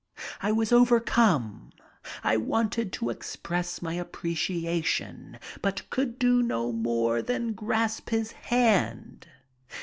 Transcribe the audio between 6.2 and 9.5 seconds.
no more than grasp his hand.